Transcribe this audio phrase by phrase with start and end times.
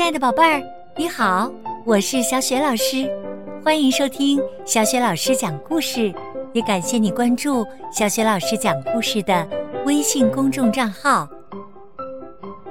[0.00, 0.62] 亲爱的宝贝儿，
[0.96, 1.52] 你好，
[1.84, 3.06] 我是小雪老师，
[3.62, 6.10] 欢迎收听小雪老师讲故事，
[6.54, 9.46] 也感谢你关注小雪老师讲故事的
[9.84, 11.28] 微信公众账号。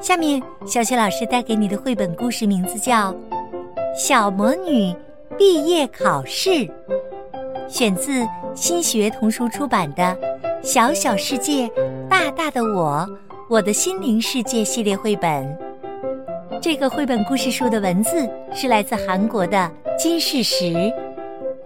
[0.01, 3.13] 下面，小雪老师带给你的绘本故事名字叫
[3.95, 4.91] 《小魔女
[5.37, 6.49] 毕业考试》，
[7.69, 10.01] 选自新学童书出版的
[10.63, 11.69] 《小小世界，
[12.09, 13.07] 大大的我》，
[13.47, 15.68] 我的心灵世界系列绘本。
[16.61, 20.91] 这个绘本故事书的文字是来自韩国的金世石，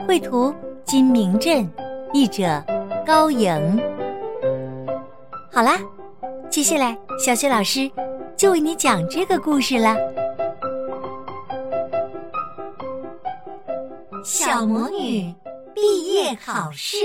[0.05, 0.53] 绘图
[0.85, 1.67] 金明镇，
[2.13, 2.63] 译者
[3.03, 3.81] 高莹。
[5.51, 5.79] 好啦，
[6.47, 7.89] 接下来小雪老师
[8.37, 9.97] 就为你讲这个故事了。
[14.23, 15.33] 小魔女
[15.73, 16.97] 毕业考试。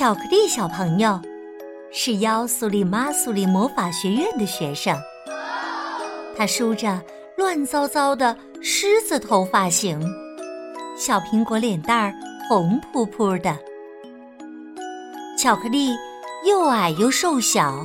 [0.00, 1.20] 巧克力小朋友
[1.92, 4.98] 是妖苏里玛苏里魔法学院的学生，
[6.34, 6.98] 他梳着
[7.36, 10.00] 乱糟糟的狮子头发型，
[10.96, 12.14] 小苹果脸蛋儿
[12.48, 13.54] 红扑扑的。
[15.38, 15.90] 巧克力
[16.48, 17.84] 又矮又瘦小，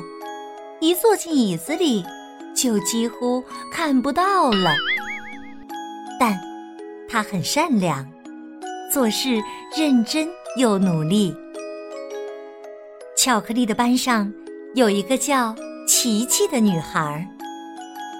[0.80, 2.02] 一坐进椅子里
[2.55, 4.73] 就几乎看不到了。
[6.17, 6.39] 但
[7.09, 8.08] 他很善良，
[8.89, 9.31] 做事
[9.75, 10.25] 认真
[10.58, 11.36] 又努力。
[13.25, 14.31] 巧克力的班上
[14.75, 15.55] 有一个叫
[15.87, 17.27] 琪琪的女孩，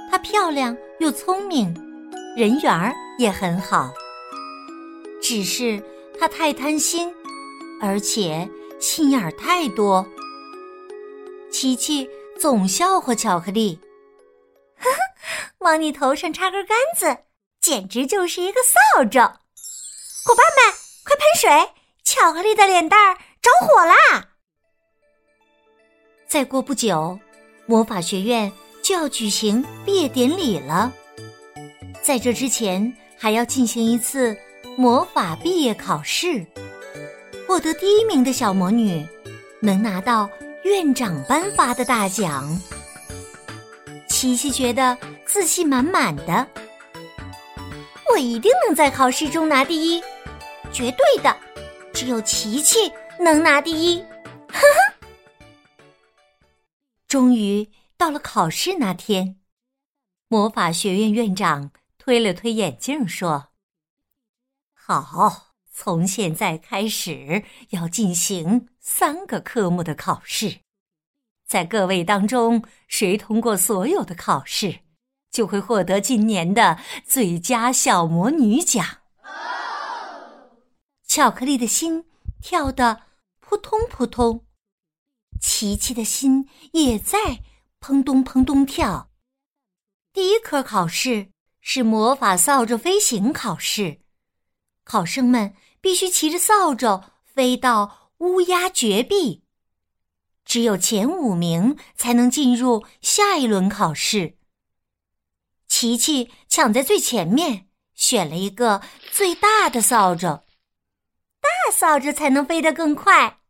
[0.09, 1.71] 她漂亮又聪明，
[2.35, 3.93] 人缘儿也很好。
[5.21, 5.79] 只是
[6.19, 7.13] 她太贪心，
[7.79, 10.03] 而且心眼儿太多。
[11.51, 13.79] 琪琪总笑话巧克力
[14.75, 14.97] ：“呵呵，
[15.59, 17.15] 往你头上插根杆子，
[17.61, 19.19] 简直就是一个扫帚。”
[20.25, 20.73] 伙伴们，
[21.05, 21.73] 快喷水！
[22.03, 24.29] 巧克力的脸蛋儿着火啦！
[26.27, 27.17] 再过不久，
[27.65, 30.91] 魔法学院就要举行毕业典礼了。
[32.01, 34.35] 在这之前，还要进行一次
[34.75, 36.45] 魔法毕业考试。
[37.47, 39.07] 获得第一名的小魔女
[39.61, 40.29] 能拿到
[40.63, 42.59] 院长颁发的大奖。
[44.09, 46.45] 琪琪觉得自信满满的，
[48.11, 50.01] 我一定能在考试中拿第一，
[50.71, 51.35] 绝对的，
[51.94, 54.00] 只有琪琪能拿第一。
[54.47, 54.94] 呵呵。
[57.15, 59.39] 终于到了考试那天，
[60.27, 63.51] 魔法学院院长推了推眼镜说
[64.75, 70.59] ：“好，从现在开始要进行三个科目的考试，
[71.47, 74.81] 在各位当中，谁通过所有的考试，
[75.31, 78.85] 就会获得今年的最佳小魔女奖。”
[81.07, 82.03] 巧克力的心
[82.41, 83.03] 跳得
[83.39, 84.44] 扑通扑通。
[85.40, 87.44] 琪琪的心也在
[87.79, 89.09] 砰咚砰咚跳。
[90.12, 91.29] 第一科考试
[91.62, 94.00] 是魔法扫帚飞行考试，
[94.84, 99.44] 考生们必须骑着扫帚飞到乌鸦绝壁，
[100.45, 104.38] 只有前五名才能进入下一轮考试。
[105.68, 108.81] 琪琪抢在最前面，选了一个
[109.12, 110.44] 最大的扫帚，
[111.41, 113.41] 大扫帚才能飞得更快。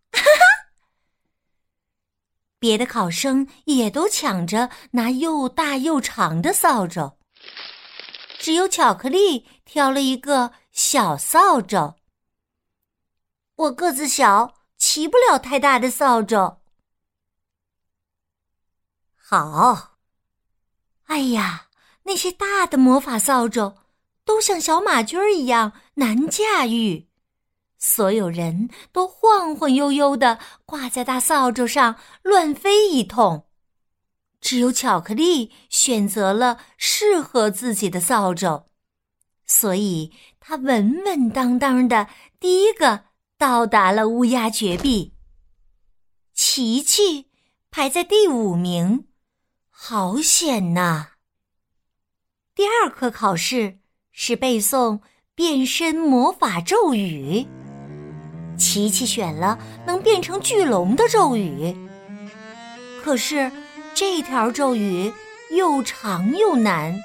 [2.65, 7.13] 别的考生也都抢着拿又大又长的扫帚，
[8.39, 11.93] 只有巧克力挑了一个小扫帚。
[13.55, 16.57] 我个子小，骑不了太大的扫帚。
[19.15, 19.97] 好，
[21.03, 21.67] 哎呀，
[22.05, 23.75] 那些大的魔法扫帚
[24.23, 27.07] 都像小马驹儿一样难驾驭。
[27.77, 33.45] 所有人都晃晃悠悠的挂在大扫帚上乱飞一通，
[34.41, 38.65] 只有巧克力选择了适合自己的扫帚，
[39.45, 42.07] 所以他稳稳当当的
[42.39, 43.05] 第一个
[43.37, 45.13] 到达了乌鸦绝壁。
[46.33, 47.29] 琪琪
[47.69, 49.07] 排在第五名，
[49.69, 51.07] 好险呐！
[52.55, 53.79] 第二科考试
[54.11, 55.01] 是背诵
[55.33, 57.45] 变身魔法咒语。
[58.57, 61.75] 琪琪选了能变成巨龙的咒语，
[63.03, 63.51] 可是
[63.93, 65.13] 这条咒语
[65.51, 66.99] 又长又难。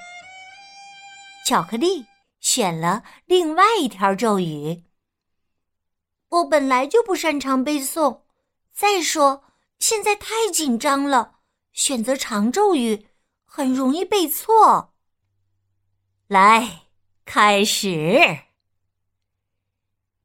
[1.44, 2.06] 巧克力
[2.40, 4.84] 选了另外一条咒语。
[6.28, 8.20] 我本来就不擅长背诵，
[8.72, 9.44] 再说
[9.78, 11.32] 现在太紧张了，
[11.72, 13.06] 选择长咒语
[13.44, 14.94] 很容易背错。
[16.28, 16.82] 来，
[17.24, 18.49] 开始。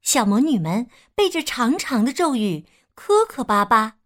[0.05, 3.97] 小魔女们背着长长的咒语，磕磕巴巴。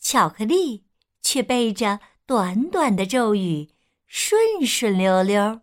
[0.00, 0.86] 巧克力
[1.20, 3.68] 却背着短短的咒语，
[4.06, 5.60] 顺顺溜溜。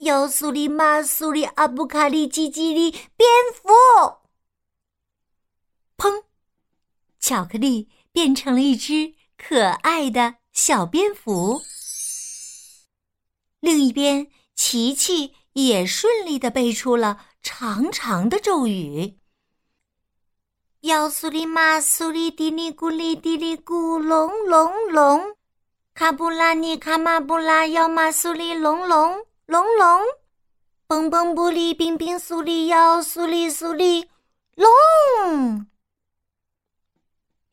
[0.00, 3.72] 要苏里马苏里阿布卡里叽叽里，蝙蝠！
[5.96, 6.24] 砰！
[7.18, 11.62] 巧克力变成了一只可爱的小蝙蝠。
[13.60, 19.16] 另一边，琪琪也顺利的背出了长长的咒语：
[20.80, 25.34] 要苏里马苏里嘀哩咕哩嘀哩咕隆隆隆，
[25.94, 29.24] 卡布拉尼卡马布拉要马苏里隆隆。
[29.46, 30.02] 隆隆，
[30.86, 34.10] 蹦蹦布里冰冰苏里要苏里苏里
[34.54, 35.66] 龙。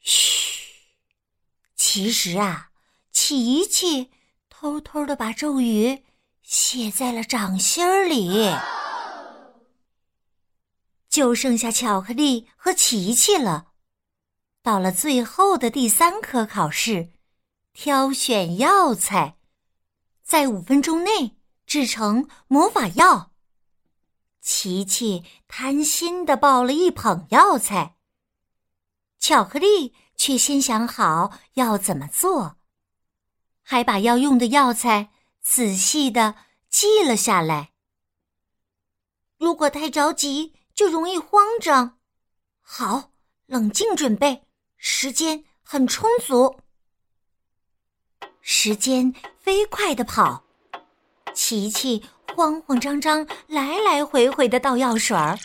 [0.02, 0.74] 嘘，
[1.74, 2.70] 其实啊，
[3.14, 4.12] 琪琪
[4.50, 6.04] 偷偷的把咒语
[6.44, 8.54] 写在了掌心里，
[11.16, 13.72] 就剩下巧克力和琪琪了。
[14.62, 17.14] 到了最后的第三科考试，
[17.72, 19.38] 挑选药材，
[20.22, 21.38] 在五分钟内。
[21.66, 23.32] 制成魔法药，
[24.40, 27.96] 琪琪贪心的抱了一捧药材。
[29.18, 32.58] 巧克力却先想好要怎么做，
[33.64, 35.12] 还把要用的药材
[35.42, 36.36] 仔细的
[36.70, 37.72] 记了下来。
[39.38, 41.98] 如果太着急，就容易慌张。
[42.62, 43.12] 好，
[43.46, 44.44] 冷静准备，
[44.78, 46.60] 时间很充足。
[48.42, 50.44] 时间飞快的跑。
[51.34, 52.04] 琪琪
[52.36, 55.38] 慌慌张张，来来回回的倒药水儿，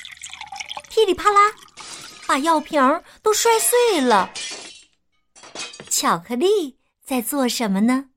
[0.88, 1.40] 噼里啪啦，
[2.26, 4.32] 把药瓶都摔碎了。
[5.88, 8.10] 巧克力在做什么呢？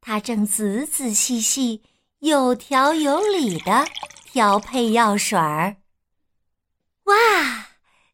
[0.00, 1.82] 它正仔仔细细、
[2.18, 3.86] 有条有理的
[4.24, 5.76] 调配药水儿。
[7.04, 7.68] 哇，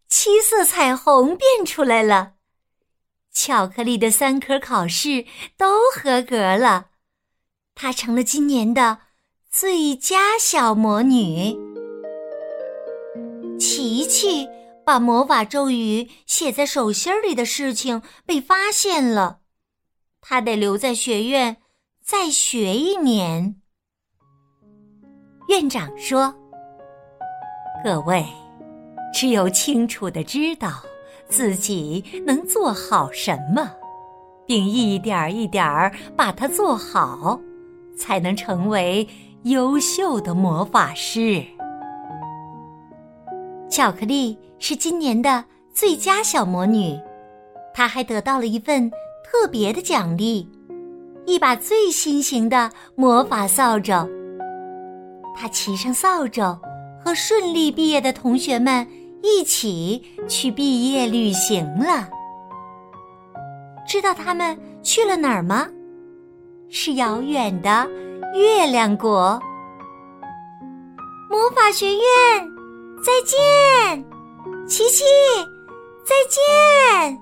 [0.08, 2.35] 七色彩虹变出来了！
[3.32, 5.26] 巧克力的三科考试
[5.56, 6.88] 都合格了。
[7.75, 8.99] 她成了今年的
[9.50, 11.56] 最佳小魔女。
[13.61, 14.49] 琪琪
[14.85, 19.41] 把魔法咒语写在手心里的事情被发现了，
[20.20, 21.58] 她得留在学院
[22.02, 23.61] 再学一年。
[25.49, 26.34] 院长说
[27.84, 28.26] ：“各位，
[29.12, 30.70] 只有清楚的知道
[31.28, 33.70] 自己能做好什么，
[34.46, 37.40] 并一点儿一点儿把它做好。”
[37.99, 39.08] 才能成为
[39.43, 41.44] 优秀的魔法师。
[43.69, 45.44] 巧克力是今年的
[45.75, 46.96] 最佳小魔女，
[47.75, 48.88] 她还得到了一份
[49.25, 50.49] 特别的奖励——
[51.26, 54.08] 一把最新型的魔法扫帚。
[55.34, 56.56] 她骑上扫帚，
[57.05, 58.87] 和顺利毕业的同学们
[59.23, 62.09] 一起去毕业旅行了。
[63.87, 65.69] 知道他们去了哪儿吗？
[66.70, 67.88] 是遥远的
[68.35, 69.41] 月亮国，
[71.31, 72.03] 魔法学院，
[73.03, 74.05] 再见，
[74.67, 75.03] 琪琪，
[76.05, 77.19] 再见。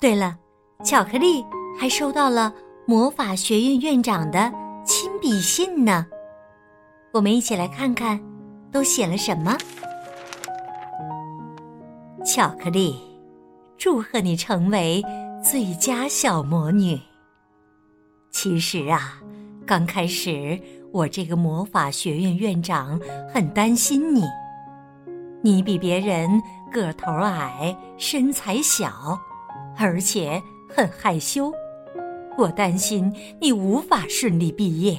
[0.00, 0.38] 对了，
[0.82, 1.44] 巧克力
[1.78, 2.50] 还收到了
[2.86, 4.50] 魔法学院院长的
[4.86, 6.06] 亲笔信呢。
[7.12, 8.18] 我们一起来看看，
[8.72, 9.54] 都写了什么。
[12.32, 12.94] 巧克力，
[13.76, 15.02] 祝贺你成为
[15.42, 16.96] 最佳小魔女。
[18.30, 19.20] 其实啊，
[19.66, 20.56] 刚开始
[20.92, 23.00] 我这个魔法学院院长
[23.34, 24.22] 很担心你。
[25.42, 26.30] 你比别人
[26.70, 29.18] 个头矮，身材小，
[29.76, 31.52] 而且很害羞，
[32.38, 34.96] 我担心你无法顺利毕业。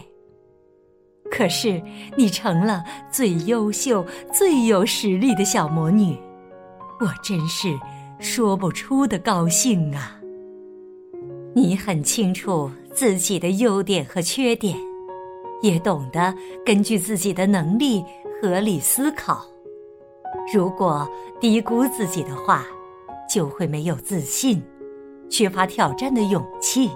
[1.31, 1.81] 可是
[2.17, 6.17] 你成了最优秀、最有实力的小魔女，
[7.01, 7.77] 我真是
[8.19, 10.15] 说不出的高兴啊！
[11.53, 12.71] 你很清楚。
[12.93, 14.77] 自己的优点和缺点，
[15.61, 18.03] 也懂得根据自己的能力
[18.41, 19.45] 合理思考。
[20.53, 22.65] 如果低估自己的话，
[23.33, 24.61] 就会没有自信，
[25.29, 26.89] 缺乏挑战的勇气；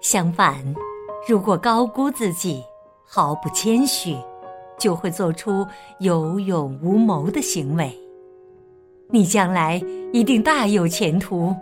[0.00, 0.64] 相反，
[1.28, 2.64] 如果高估自己，
[3.04, 4.16] 毫不谦虚，
[4.78, 5.66] 就会做出
[6.00, 8.01] 有勇无谋的行为。
[9.12, 9.78] 你将来
[10.10, 11.54] 一定大有前途，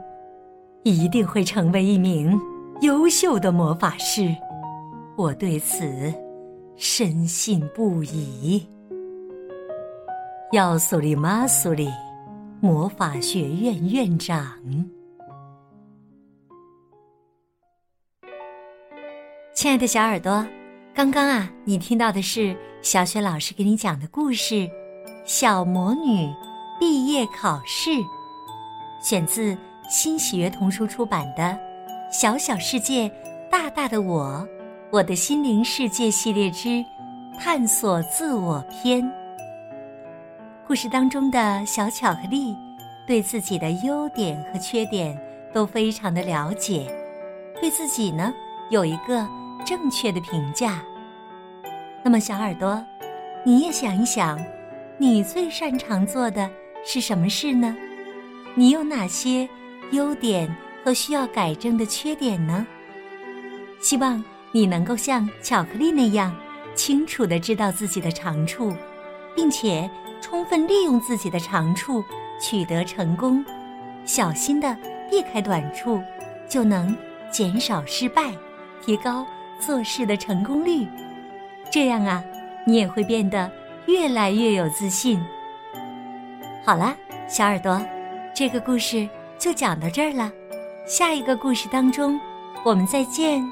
[0.84, 2.40] 一定会成为一名。
[2.80, 4.34] 优秀的魔法师，
[5.16, 5.84] 我对此
[6.76, 8.64] 深信不疑。
[10.52, 11.90] 要苏里马苏里，
[12.60, 14.56] 魔法学院院长。
[19.52, 20.46] 亲爱的小耳朵，
[20.94, 24.54] 刚刚啊，你听到的是小雪老师给你讲的故事
[25.26, 26.32] 《小魔女
[26.80, 27.90] 毕业考试》。
[29.02, 29.56] 选自
[29.90, 31.42] 新喜悦童书出版的
[32.10, 33.10] 《小小世界，
[33.50, 34.48] 大大的我》，
[34.90, 36.82] 我的心灵世界系列之
[37.38, 39.06] 探索自我篇。
[40.66, 42.56] 故事当中的小巧克力，
[43.06, 45.14] 对自己的优点和缺点
[45.52, 46.90] 都非常的了解，
[47.60, 48.32] 对自己呢
[48.70, 49.28] 有一个
[49.66, 50.80] 正确的评价。
[52.02, 52.82] 那么，小耳朵，
[53.44, 54.38] 你也想一想，
[54.96, 56.48] 你最擅长做的
[56.84, 57.76] 是什么事呢？
[58.54, 59.48] 你有哪些
[59.92, 62.66] 优点和需要改正的缺点呢？
[63.80, 64.22] 希望
[64.52, 66.34] 你能够像巧克力那样，
[66.74, 68.74] 清楚的知道自己的长处，
[69.36, 69.88] 并且
[70.20, 72.04] 充分利用自己的长处
[72.40, 73.44] 取得成功，
[74.04, 74.76] 小心的
[75.10, 76.02] 避开短处，
[76.48, 76.96] 就能
[77.30, 78.32] 减少失败，
[78.84, 79.24] 提高
[79.60, 80.86] 做事的成功率。
[81.70, 82.24] 这样啊，
[82.66, 83.50] 你也会变得
[83.86, 85.22] 越来越有自信。
[86.70, 86.96] 好了，
[87.26, 87.84] 小耳朵。
[88.32, 89.08] 这个故事
[89.40, 90.30] 就讲到这儿了，
[90.86, 92.16] 下一个故事当中，
[92.64, 93.42] 我们再见。